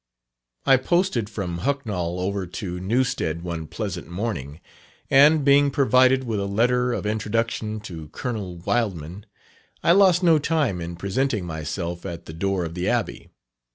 I 0.65 0.77
posted 0.77 1.29
from 1.29 1.59
Hucknall 1.59 2.19
over 2.19 2.47
to 2.47 2.79
Newstead 2.79 3.43
one 3.43 3.67
pleasant 3.67 4.07
morning, 4.09 4.59
and, 5.11 5.45
being 5.45 5.69
provided 5.69 6.23
with 6.23 6.39
a 6.39 6.47
letter 6.47 6.91
of 6.91 7.05
introduction 7.05 7.79
to 7.81 8.07
Colonel 8.07 8.57
Wildman, 8.57 9.27
I 9.83 9.91
lost 9.91 10.23
no 10.23 10.39
time 10.39 10.81
in 10.81 10.95
presenting 10.95 11.45
myself 11.45 12.03
at 12.03 12.25
the 12.25 12.33
door 12.33 12.65
of 12.65 12.73
the 12.73 12.89
Abbey. 12.89 13.29